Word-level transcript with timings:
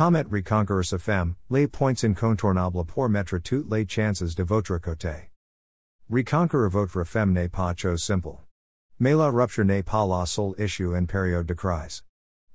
Comment 0.00 0.24
reconquérir 0.30 0.82
sa 0.82 0.96
femme, 0.96 1.34
les 1.50 1.68
points 1.68 2.02
incontournables 2.02 2.86
pour 2.86 3.10
mettre 3.10 3.36
toutes 3.36 3.70
les 3.70 3.84
chances 3.86 4.34
de 4.34 4.42
votre 4.42 4.78
côté. 4.78 5.30
Reconquérir 6.08 6.70
votre 6.70 7.04
femme 7.04 7.34
n'est 7.34 7.50
pas 7.50 7.74
chose 7.76 8.02
simple. 8.02 8.38
Mais 8.98 9.12
la 9.12 9.28
rupture 9.28 9.66
n'est 9.66 9.82
pas 9.82 10.06
la 10.06 10.24
seule 10.24 10.54
issue 10.58 10.96
en 10.96 11.04
période 11.04 11.44
de 11.44 11.52
crise. 11.52 12.02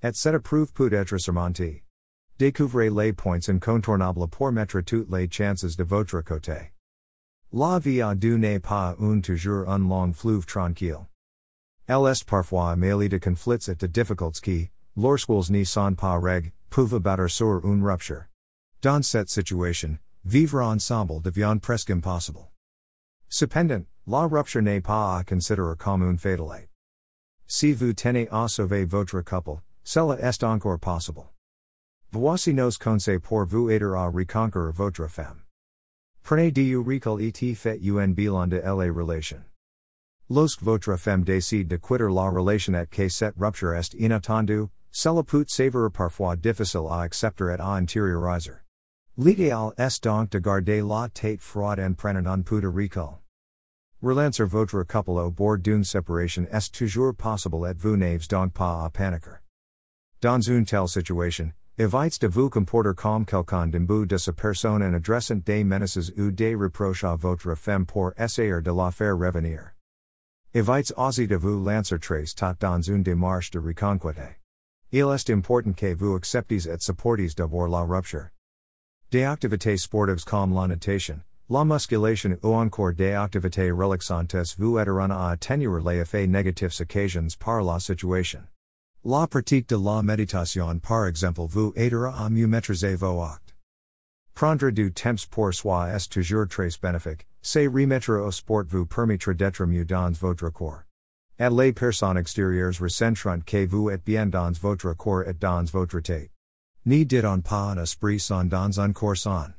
Et 0.02 0.16
cette 0.16 0.34
épreuve 0.34 0.74
peut 0.74 0.92
être 0.92 1.20
surmontée. 1.20 1.84
Découvrez 2.40 2.90
les 2.90 3.14
points 3.14 3.48
incontournables 3.48 4.28
pour 4.28 4.52
mettre 4.52 4.82
toutes 4.82 5.12
les 5.12 5.30
chances 5.30 5.78
de 5.78 5.84
votre 5.84 6.22
côté. 6.22 6.74
La 7.54 7.78
vie 7.78 8.02
à 8.02 8.16
deux 8.16 8.38
n'est 8.38 8.60
pas 8.60 8.96
un 9.00 9.22
toujours 9.22 9.70
un 9.70 9.88
long 9.88 10.14
fleuve 10.14 10.48
tranquille. 10.48 11.06
Elle 11.88 12.08
est 12.08 12.26
parfois 12.26 12.76
mêlée 12.76 13.08
de 13.08 13.20
conflits 13.20 13.70
et 13.70 13.76
de 13.76 13.86
difficultés 13.86 14.42
qui, 14.42 14.72
lorsqu'ils 14.98 15.52
ne 15.52 15.64
sont 15.64 15.94
pas 15.94 16.18
reg, 16.18 16.52
peuvent 16.70 16.96
abattre 16.96 17.30
sur 17.30 17.66
une 17.66 17.84
rupture. 17.84 18.26
Dans 18.82 19.04
cette 19.04 19.30
situation, 19.30 19.98
vivre 20.24 20.62
ensemble 20.62 21.22
devient 21.22 21.58
presque 21.62 21.92
impossible. 21.92 22.50
Cependant, 23.30 23.86
la 24.08 24.28
rupture 24.28 24.62
n'est 24.62 24.82
pas 24.82 25.18
à 25.18 25.24
considérer 25.24 25.76
comme 25.78 26.04
une 26.04 26.18
fatalité. 26.18 26.70
Si 27.48 27.74
vous 27.74 27.94
tenez 27.94 28.28
à 28.32 28.48
sauver 28.48 28.86
votre 28.86 29.22
couple, 29.22 29.62
cela 29.84 30.18
est 30.20 30.44
encore 30.44 30.80
possible. 30.80 31.26
Voici 32.12 32.54
nos 32.54 32.78
conseils 32.78 33.20
pour 33.20 33.46
vous 33.46 33.70
aider 33.70 33.94
à 33.96 34.08
reconquérir 34.08 34.72
votre 34.72 35.08
femme. 35.08 35.42
Prenez 36.24 36.52
du 36.52 36.78
recul 36.78 37.22
et 37.22 37.56
fait 37.56 37.80
un 37.84 38.14
bilan 38.14 38.48
de 38.48 38.58
la 38.58 38.74
relation. 38.74 39.44
Lorsque 40.30 40.64
votre 40.64 40.98
femme 40.98 41.24
décide 41.24 41.68
de 41.68 41.78
quitter 41.78 42.10
la 42.10 42.30
relation 42.30 42.74
et 42.74 42.88
que 42.88 43.10
cette 43.10 43.36
rupture 43.38 43.74
est 43.74 43.94
inattendue, 43.94 44.70
cela 44.96 45.24
peut 45.24 45.44
s'avérer 45.46 45.90
parfois 45.90 46.38
difficile 46.38 46.88
à 46.90 47.02
accepter 47.02 47.50
et 47.50 47.60
à 47.60 47.76
intérioriser. 47.76 48.62
L'idéal 49.18 49.74
est 49.78 50.02
donc 50.02 50.30
de 50.30 50.40
garder 50.40 50.82
la 50.82 51.10
tête 51.10 51.42
froide 51.42 51.82
en 51.82 51.94
prenant 51.94 52.26
un 52.26 52.42
peu 52.44 52.62
de 52.62 52.68
recul. 52.68 53.20
Relancer 54.02 54.46
votre 54.46 54.84
couple 54.84 55.20
au 55.20 55.32
bord 55.32 55.58
d'une 55.58 55.84
séparation 55.84 56.48
est 56.50 56.72
toujours 56.72 57.14
possible 57.14 57.68
et 57.68 57.74
vous 57.78 57.98
n'avez 57.98 58.26
donc 58.30 58.54
pas 58.54 58.86
à 58.86 58.90
paniquer. 58.90 59.42
Dans 60.22 60.40
une 60.40 60.64
telle 60.64 60.88
situation, 60.88 61.52
Evites 61.78 62.22
de 62.22 62.28
vous 62.30 62.50
comporter 62.50 62.96
comme 62.96 63.26
quelqu'un 63.26 63.68
d'imbu 63.68 64.06
de 64.06 64.18
sa 64.18 64.32
personne 64.32 64.82
en 64.82 64.94
adressant 64.94 65.44
des 65.44 65.66
menaces 65.66 66.10
ou 66.18 66.32
des 66.32 66.56
reproches 66.56 67.04
à 67.04 67.18
votre 67.18 67.54
femme 67.56 67.86
pour 67.86 68.14
essayer 68.18 68.62
de 68.62 68.72
la 68.72 68.92
faire 68.92 69.18
revenir. 69.18 69.74
Evites 70.54 70.94
aussi 70.96 71.28
de 71.28 71.36
vous 71.36 71.66
lancer 71.66 72.00
très 72.00 72.34
tôt 72.34 72.56
dans 72.62 72.82
une 72.82 73.04
démarche 73.04 73.52
de 73.52 73.60
reconquête. 73.60 74.40
Il 74.98 75.10
est 75.10 75.30
important 75.30 75.74
que 75.74 75.94
vous 75.94 76.16
acceptiez 76.16 76.70
et 76.70 76.80
supportiez 76.80 77.36
d'abord 77.36 77.68
la 77.68 77.82
rupture. 77.82 78.30
Des 79.12 79.26
activités 79.26 79.76
sportives 79.76 80.24
comme 80.24 80.54
la 80.54 80.68
natation, 80.68 81.20
la 81.50 81.66
musculation 81.66 82.40
ou 82.42 82.54
encore 82.54 82.94
des 82.94 83.12
activités 83.12 83.72
relaxantes 83.72 84.56
vous 84.58 84.80
aideront 84.80 85.12
à 85.12 85.32
atténuer 85.32 85.82
les 85.84 86.00
effets 86.00 86.28
négatifs 86.28 86.80
occasions 86.80 87.28
par 87.38 87.62
la 87.62 87.78
situation. 87.78 88.44
La 89.04 89.28
pratique 89.28 89.68
de 89.68 89.76
la 89.76 90.02
méditation 90.02 90.80
par 90.80 91.08
exemple 91.08 91.46
vous 91.50 91.74
aidera 91.76 92.16
à 92.26 92.30
mieux 92.30 92.48
maîtriser 92.48 92.96
vos 92.96 93.22
actes. 93.22 93.54
Prendre 94.34 94.72
du 94.72 94.94
temps 94.94 95.28
pour 95.30 95.54
soi 95.54 95.90
est 95.90 96.10
toujours 96.10 96.48
très 96.48 96.80
bénéfique, 96.82 97.28
se 97.42 97.68
remettre 97.68 98.14
au 98.14 98.32
sport 98.32 98.64
vous 98.70 98.86
permettra 98.86 99.34
d'être 99.34 99.66
mieux 99.66 99.84
dans 99.84 100.18
votre 100.18 100.50
corps. 100.52 100.84
Et 101.38 101.50
les 101.50 101.74
personnes 101.74 102.18
extérieures 102.18 102.80
ressentiront 102.80 103.42
que 103.46 103.66
vous 103.66 103.90
êtes 103.90 104.06
bien 104.06 104.28
dans 104.28 104.58
votre 104.58 104.94
corps 104.94 105.28
et 105.28 105.34
dans 105.34 105.66
votre 105.70 106.00
tête. 106.00 106.32
Ni 106.86 107.06
dit 107.06 107.26
on 107.26 107.42
pas 107.42 107.72
un 107.72 107.82
esprit 107.84 108.20
sans 108.20 108.46
dans 108.46 108.80
un 108.80 108.94
corps 108.94 109.18
sans. 109.18 109.50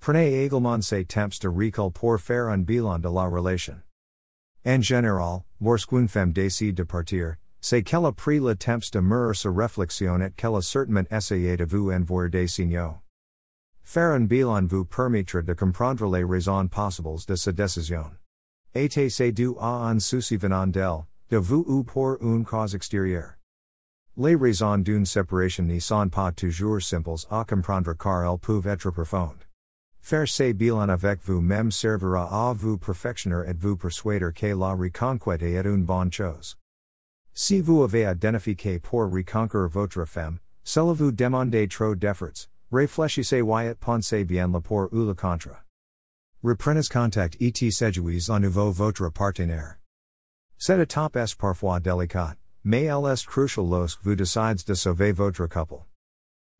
Prenez 0.00 0.44
également 0.44 0.82
ces 0.82 1.04
temps 1.04 1.28
de 1.40 1.48
recul 1.48 1.92
pour 1.92 2.18
faire 2.18 2.48
un 2.48 2.64
bilan 2.64 2.98
de 2.98 3.08
la 3.08 3.28
relation. 3.28 3.80
En 4.64 4.82
général, 4.82 5.44
lorsqu'une 5.60 6.08
femme 6.08 6.32
décide 6.32 6.74
de 6.74 6.82
partir, 6.82 7.36
c'est 7.60 7.82
qu'elle 7.82 8.12
pris 8.12 8.40
le 8.40 8.56
temps 8.56 8.90
de 8.92 9.00
mûrir 9.00 9.36
sa 9.36 9.50
réflexion 9.50 10.20
et 10.20 10.32
qu'elle 10.32 10.56
a 10.56 10.62
certainement 10.62 11.06
essayé 11.10 11.56
de 11.56 11.64
vous 11.64 11.92
envoyer 11.92 12.30
des 12.30 12.48
signaux. 12.48 12.96
Faire 13.84 14.14
un 14.14 14.26
bilan 14.26 14.66
vous 14.66 14.84
permettra 14.84 15.42
de 15.42 15.54
comprendre 15.54 16.10
les 16.10 16.24
raisons 16.24 16.68
possibles 16.68 17.24
de 17.28 17.36
sa 17.36 17.52
décision. 17.52 18.10
C'est 18.86 19.32
dû 19.32 19.50
à 19.58 19.88
un 19.88 19.98
souci 19.98 20.36
venant 20.36 20.66
d'elle, 20.66 21.04
de 21.30 21.36
vous 21.38 21.64
ou 21.66 21.82
pour 21.82 22.16
une 22.20 22.44
cause 22.44 22.74
extérieure. 22.74 23.34
Les 24.16 24.36
raisons 24.36 24.78
d'une 24.78 25.06
séparation 25.06 25.64
ne 25.64 25.78
sont 25.80 26.08
pas 26.08 26.32
toujours 26.32 26.82
simples 26.82 27.26
à 27.30 27.44
comprendre 27.44 27.94
car 27.94 28.24
elles 28.24 28.38
peuvent 28.38 28.66
être 28.66 28.90
profondes. 28.90 29.44
Faire 30.00 30.28
ces 30.28 30.54
bilans 30.54 30.88
avec 30.88 31.20
vous-même 31.24 31.70
servira 31.70 32.50
à 32.50 32.52
vous 32.52 32.78
perfectionner 32.78 33.48
et 33.48 33.54
vous 33.54 33.76
persuader 33.76 34.32
que 34.32 34.54
la 34.54 34.74
reconquête 34.74 35.42
est 35.42 35.66
une 35.66 35.84
bonne 35.84 36.12
chose. 36.12 36.56
Si 37.34 37.60
vous 37.60 37.82
avez 37.84 38.10
identifié 38.10 38.80
pour 38.80 39.10
reconquérir 39.12 39.68
votre 39.68 40.04
femme, 40.04 40.38
cela 40.64 40.92
vous 40.92 41.12
demande 41.12 41.54
trop 41.68 41.94
d'efforts, 41.94 42.48
réfléchissez 42.72 43.42
why 43.42 43.66
et 43.66 43.74
pensez 43.74 44.24
bien 44.24 44.48
le 44.48 44.60
pour 44.60 44.88
ou 44.92 45.06
le 45.06 45.14
contre. 45.14 45.67
Reprenez 46.44 46.88
contact 46.88 47.36
et 47.40 47.52
séduisez 47.72 48.30
à 48.30 48.38
nouveau 48.38 48.70
votre 48.70 49.08
partenaire. 49.10 49.78
Cette 50.56 50.78
étape 50.78 51.16
est 51.16 51.36
parfois 51.36 51.80
délicate, 51.80 52.38
mais 52.62 52.84
elle 52.84 53.06
est 53.06 53.26
crucial 53.26 53.68
lorsque 53.68 54.04
vous 54.04 54.14
décides 54.14 54.64
de 54.64 54.74
sauver 54.74 55.10
votre 55.10 55.48
couple. 55.48 55.84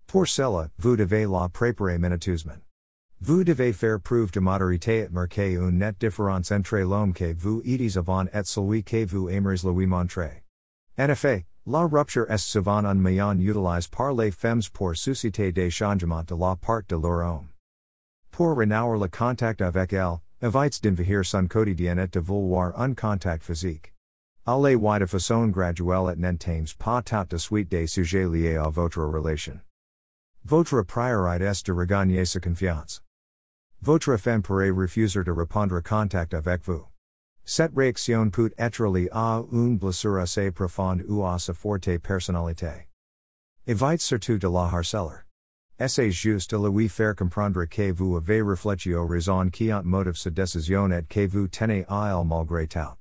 Pour 0.09 0.27
cela, 0.27 0.69
vous 0.79 0.97
devez 0.97 1.27
la 1.27 1.49
préparer 1.49 1.97
minutieusement. 1.97 2.61
Vous 3.21 3.45
devez 3.45 3.73
faire 3.73 4.01
preuve 4.01 4.33
de 4.33 4.41
modérité 4.41 5.05
et 5.05 5.09
marquer 5.11 5.55
une 5.55 5.79
nette 5.79 6.01
différence 6.01 6.51
entre 6.51 6.79
l'homme 6.79 7.13
que 7.13 7.33
vous 7.35 7.63
êtes 7.65 7.97
avant 7.97 8.27
et 8.33 8.45
celui 8.45 8.83
que 8.83 9.07
vous 9.07 9.29
aimeriez 9.29 9.73
lui 9.73 9.87
montrer. 9.87 10.43
En 10.99 11.09
effet, 11.09 11.47
la 11.67 11.87
rupture 11.87 12.29
est 12.29 12.39
souvent 12.39 12.85
un 12.85 12.95
moyen 12.95 13.39
utilisé 13.39 13.89
par 13.93 14.13
les 14.13 14.33
femmes 14.33 14.63
pour 14.73 14.97
susciter 14.97 15.53
des 15.53 15.71
changements 15.71 16.25
de 16.25 16.35
la 16.35 16.57
part 16.57 16.83
de 16.89 16.97
leur 16.97 17.25
homme. 17.25 17.49
Pour 18.39 18.55
renouer 18.57 19.01
le 19.01 19.09
contact 19.09 19.61
avec 19.61 19.93
elle, 19.93 20.21
evites 20.41 20.81
d'invahir 20.81 21.25
son 21.25 21.49
quotidien 21.49 21.99
et 21.99 22.07
de 22.07 22.21
vouloir 22.21 22.73
un 22.81 22.95
contact 22.95 23.43
physique. 23.43 23.93
Allez 24.47 24.77
y 24.77 24.99
de 25.01 25.07
façon 25.07 25.49
graduelle 25.49 26.13
et 26.13 26.17
n'entames 26.17 26.73
pas 26.79 27.03
tout 27.03 27.25
de 27.29 27.37
suite 27.37 27.69
des 27.69 27.89
sujets 27.89 28.29
liés 28.29 28.55
à 28.55 28.69
votre 28.69 29.03
relation. 29.03 29.61
Votre 30.45 30.83
priorité 30.83 31.47
est 31.47 31.67
de 31.67 31.73
regagner 31.73 32.25
sa 32.25 32.39
confiance. 32.39 33.03
Votre 33.83 34.17
femme 34.17 34.43
pourrait 34.43 34.71
refuser 34.71 35.25
de 35.25 35.33
répondre 35.33 35.83
contact 35.83 36.33
avec 36.33 36.65
vous. 36.65 36.87
Cette 37.45 37.75
réaction 37.77 38.31
peut 38.31 38.53
être 38.57 38.87
liée 38.87 39.09
à 39.11 39.43
une 39.51 39.79
blessure 39.79 40.21
assez 40.21 40.53
profonde 40.53 41.03
ou 41.09 41.27
à 41.27 41.41
sa 41.41 41.55
forte 41.55 41.99
personnalité. 41.99 42.87
Évite 43.67 44.01
surtout 44.01 44.39
de 44.39 44.47
la 44.47 44.71
harceler. 44.73 45.28
Essayez 45.81 46.11
juste 46.11 46.51
de 46.51 46.69
lui 46.69 46.89
faire 46.89 47.15
comprendre 47.15 47.65
que 47.67 47.93
vous 47.93 48.17
avez 48.17 48.43
réfléchi 48.43 48.97
raison 48.97 49.49
qui 49.49 49.73
ont 49.73 49.85
motive 49.85 50.17
sa 50.17 50.31
décision 50.31 50.91
et 50.91 51.05
que 51.09 51.29
vous 51.29 51.47
tenez 51.47 51.85
à 51.89 52.11
elle 52.11 52.27
malgré 52.27 52.67
tout. 52.67 52.97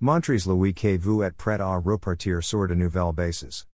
Montrez-lui 0.00 0.74
que 0.74 0.98
vous 0.98 1.22
êtes 1.22 1.36
prêt 1.36 1.60
à 1.60 1.76
repartir 1.76 2.42
sur 2.42 2.66
de 2.66 2.74
nouvelles 2.74 3.12
bases. 3.12 3.64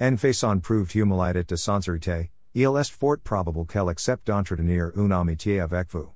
En 0.00 0.16
faisant 0.16 0.60
preuve 0.60 0.86
d'humilité 0.86 1.40
et 1.40 1.44
de 1.44 1.56
sincérité, 1.56 2.30
il 2.54 2.76
est 2.76 2.90
fort 2.92 3.18
probable 3.24 3.66
qu'elle 3.66 3.88
accepte 3.88 4.28
d'entretenir 4.28 4.92
une 4.94 5.10
amitié 5.10 5.58
avec 5.58 5.90
vous. 5.90 6.12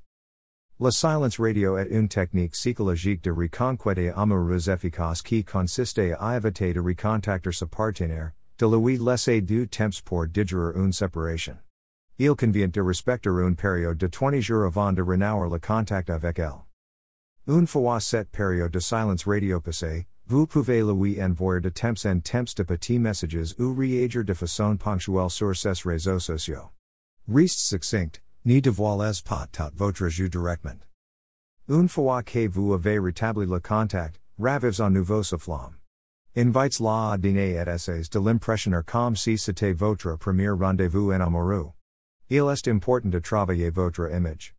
La 0.79 0.93
silence 0.93 1.41
radio 1.41 1.77
est 1.77 1.91
une 1.91 2.09
technique 2.09 2.53
psychologique 2.53 3.25
de 3.25 3.33
reconquête 3.33 4.13
amoureuse 4.15 4.69
efficace 4.69 5.23
qui 5.23 5.43
consiste 5.43 5.99
à 5.99 6.37
éviter 6.37 6.73
de 6.73 6.81
recontacter 6.81 7.51
sa 7.51 7.67
partenaire, 7.67 8.31
de 8.59 8.67
lui 8.67 8.97
laisser 8.97 9.41
du 9.41 9.67
temps 9.67 10.01
pour 10.05 10.29
digérer 10.29 10.73
une 10.77 10.93
séparation. 10.93 11.57
Il 12.23 12.35
convient 12.35 12.69
de 12.69 12.83
respecter 12.83 13.31
une 13.31 13.57
période 13.57 13.97
de 13.97 14.07
20 14.07 14.41
jours 14.43 14.67
avant 14.67 14.93
de 14.93 15.01
renouer 15.01 15.49
le 15.49 15.59
contact 15.59 16.11
avec 16.11 16.39
elle. 16.39 16.67
Une 17.47 17.67
fois 17.67 17.99
cette 17.99 18.31
période 18.31 18.73
de 18.73 18.79
silence 18.79 19.27
radio 19.27 19.59
passée, 19.59 20.07
vous 20.27 20.47
pouvez 20.47 20.83
lui 20.83 21.19
envoyer 21.23 21.63
de 21.63 21.71
temps 21.71 22.05
en 22.05 22.21
temps 22.21 22.55
de 22.55 22.63
petits 22.63 22.99
messages 22.99 23.55
ou 23.59 23.75
réagir 23.75 24.23
de 24.23 24.35
façon 24.35 24.77
ponctuelle 24.77 25.31
sur 25.31 25.57
ses 25.57 25.83
réseaux 25.83 26.21
sociaux. 26.21 26.69
Reste 27.27 27.59
succinct, 27.59 28.21
Ni 28.45 28.61
de 28.61 28.69
voiles 28.69 29.23
pas 29.25 29.47
tout 29.51 29.75
votre 29.75 30.09
jeu 30.11 30.29
directement. 30.29 30.85
Une 31.71 31.89
fois 31.89 32.23
que 32.23 32.47
vous 32.47 32.75
avez 32.75 32.99
rétabli 32.99 33.47
le 33.47 33.61
contact, 33.61 34.21
ravives 34.39 34.83
en 34.83 34.91
nouveau 34.91 35.23
sa 35.23 35.39
flamme. 35.39 35.79
Invites 36.37 36.81
la 36.81 37.13
à 37.13 37.17
dîner 37.17 37.53
et 37.53 37.67
essays 37.67 38.11
de 38.13 38.19
l'impressionner 38.19 38.83
comme 38.85 39.17
si 39.17 39.39
c'était 39.39 39.73
votre 39.73 40.19
premier 40.19 40.51
rendez-vous 40.51 41.13
en 41.13 41.23
amoureux. 41.23 41.73
Il 42.33 42.49
est 42.49 42.69
important 42.69 43.11
de 43.11 43.19
travailler 43.19 43.71
votre 43.71 44.09
image. 44.09 44.55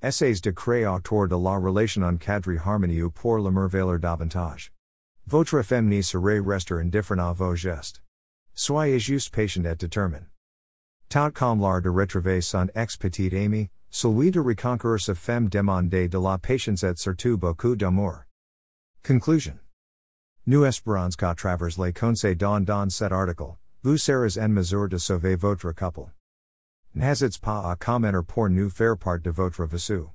Essays 0.00 0.40
de 0.40 0.52
créer 0.52 0.86
autour 0.86 1.26
de 1.26 1.34
la 1.34 1.58
relation 1.58 2.04
un 2.04 2.18
cadre 2.18 2.56
harmonieux 2.64 3.10
pour 3.10 3.40
l'emerveiller 3.40 3.98
davantage. 3.98 4.70
Votre 5.26 5.60
femme 5.62 6.02
serait 6.02 6.38
rester 6.38 6.74
indifferent 6.74 7.18
à 7.18 7.32
vos 7.32 7.56
gestes. 7.56 8.00
Soyez 8.54 9.00
juste 9.00 9.34
patient 9.34 9.64
et 9.64 9.74
déterminé. 9.74 10.28
Tout 11.08 11.32
comme 11.32 11.60
l'art 11.60 11.82
de 11.82 11.90
retrouver 11.90 12.40
son 12.40 12.68
ex 12.76 12.96
petite 12.96 13.34
amie, 13.34 13.70
celui 13.90 14.30
de 14.30 14.38
reconquérir 14.38 15.00
sa 15.00 15.14
femme 15.14 15.48
demande 15.48 15.90
de 15.90 16.18
la 16.18 16.38
patience 16.38 16.84
et 16.84 16.96
surtout 16.96 17.36
beaucoup 17.36 17.74
d'amour. 17.74 18.24
Conclusion 19.02 19.58
Nous 20.46 20.64
espérons 20.64 21.16
qu'à 21.16 21.34
travers 21.34 21.76
les 21.76 21.92
conseils 21.92 22.36
don 22.36 22.60
dans 22.60 22.88
cet 22.88 23.10
article, 23.10 23.56
vous 23.82 23.98
serez 23.98 24.38
en 24.38 24.48
mesure 24.48 24.88
de 24.88 24.98
sauver 24.98 25.34
votre 25.34 25.72
couple. 25.72 26.12
N'hésitez 26.98 27.38
pa 27.42 27.70
a 27.70 27.76
commenter 27.76 28.22
pour 28.26 28.48
nous 28.48 28.70
faire 28.70 28.96
part 28.96 29.18
de 29.18 29.30
votre 29.30 29.66
vaisseau. 29.66 30.08